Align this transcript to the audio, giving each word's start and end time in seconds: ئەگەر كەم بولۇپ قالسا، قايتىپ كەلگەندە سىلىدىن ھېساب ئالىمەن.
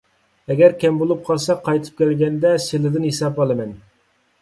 ئەگەر 0.55 0.73
كەم 0.83 0.97
بولۇپ 1.01 1.21
قالسا، 1.27 1.57
قايتىپ 1.69 2.01
كەلگەندە 2.01 2.57
سىلىدىن 2.67 3.09
ھېساب 3.13 3.43
ئالىمەن. 3.45 3.81